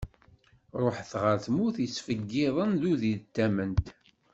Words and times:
Ṛuḥet 0.83 1.11
ɣer 1.21 1.35
tmurt 1.45 1.77
yettfeggiḍen 1.81 2.71
d 2.81 2.83
udi 2.91 3.13
d 3.17 3.21
tament. 3.35 3.87